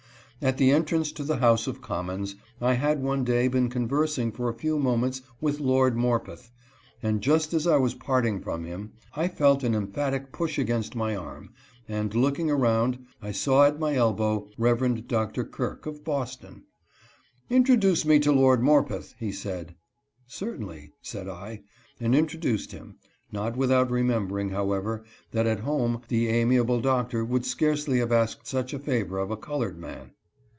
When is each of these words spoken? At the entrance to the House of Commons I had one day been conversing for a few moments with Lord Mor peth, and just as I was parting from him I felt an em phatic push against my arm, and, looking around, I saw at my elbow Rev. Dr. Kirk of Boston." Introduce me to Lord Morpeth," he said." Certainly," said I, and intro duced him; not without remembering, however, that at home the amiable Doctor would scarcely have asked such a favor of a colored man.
At 0.43 0.57
the 0.57 0.71
entrance 0.71 1.11
to 1.11 1.23
the 1.23 1.37
House 1.37 1.67
of 1.67 1.83
Commons 1.83 2.35
I 2.59 2.73
had 2.73 3.03
one 3.03 3.23
day 3.23 3.47
been 3.47 3.69
conversing 3.69 4.31
for 4.31 4.49
a 4.49 4.55
few 4.55 4.79
moments 4.79 5.21
with 5.39 5.59
Lord 5.59 5.95
Mor 5.95 6.19
peth, 6.19 6.49
and 7.03 7.21
just 7.21 7.53
as 7.53 7.67
I 7.67 7.77
was 7.77 7.93
parting 7.93 8.41
from 8.41 8.63
him 8.63 8.93
I 9.15 9.27
felt 9.27 9.61
an 9.63 9.75
em 9.75 9.89
phatic 9.89 10.31
push 10.31 10.57
against 10.57 10.95
my 10.95 11.15
arm, 11.15 11.51
and, 11.87 12.15
looking 12.15 12.49
around, 12.49 12.97
I 13.21 13.31
saw 13.31 13.65
at 13.67 13.77
my 13.79 13.93
elbow 13.93 14.49
Rev. 14.57 15.05
Dr. 15.07 15.43
Kirk 15.43 15.85
of 15.85 16.03
Boston." 16.03 16.63
Introduce 17.51 18.03
me 18.03 18.17
to 18.21 18.31
Lord 18.31 18.63
Morpeth," 18.63 19.13
he 19.19 19.31
said." 19.31 19.75
Certainly," 20.25 20.91
said 21.03 21.27
I, 21.29 21.61
and 21.99 22.15
intro 22.15 22.39
duced 22.39 22.71
him; 22.71 22.97
not 23.31 23.55
without 23.55 23.91
remembering, 23.91 24.49
however, 24.49 25.03
that 25.33 25.45
at 25.45 25.59
home 25.59 26.01
the 26.07 26.29
amiable 26.29 26.81
Doctor 26.81 27.23
would 27.23 27.45
scarcely 27.45 27.99
have 27.99 28.11
asked 28.11 28.47
such 28.47 28.73
a 28.73 28.79
favor 28.79 29.19
of 29.19 29.29
a 29.29 29.37
colored 29.37 29.77
man. 29.77 30.13